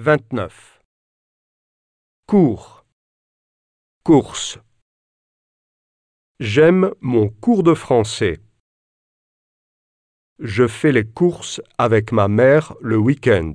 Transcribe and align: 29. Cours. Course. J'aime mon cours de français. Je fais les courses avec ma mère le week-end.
29. 0.00 0.80
Cours. 2.28 2.84
Course. 4.04 4.60
J'aime 6.38 6.94
mon 7.00 7.28
cours 7.28 7.64
de 7.64 7.74
français. 7.74 8.38
Je 10.38 10.68
fais 10.68 10.92
les 10.92 11.04
courses 11.04 11.60
avec 11.78 12.12
ma 12.12 12.28
mère 12.28 12.76
le 12.80 12.96
week-end. 12.96 13.54